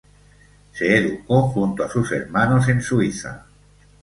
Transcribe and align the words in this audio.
Se 0.71 0.97
educó 0.97 1.43
junto 1.49 1.83
a 1.83 1.87
sus 1.87 2.11
hermanos 2.11 2.67
en 2.69 2.81
Suiza. 2.81 3.45